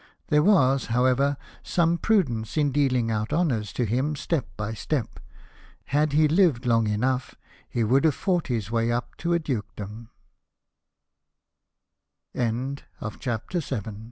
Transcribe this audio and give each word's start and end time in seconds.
There 0.29 0.41
was, 0.41 0.87
however, 0.87 1.37
some 1.61 1.99
prudence 1.99 2.57
in 2.57 2.71
dealing 2.71 3.11
out 3.11 3.31
honours 3.31 3.71
to 3.73 3.83
him 3.85 4.15
step 4.15 4.47
by 4.57 4.73
step: 4.73 5.19
had 5.85 6.11
he 6.13 6.27
lived 6.27 6.65
long 6.65 6.87
enough, 6.87 7.35
he 7.69 7.81
Avould 7.81 8.05
have 8.05 8.15
fought 8.15 8.47
his 8.47 8.71
way 8.71 8.91
up 8.91 9.15
to 9.17 9.35
a 9.35 9.39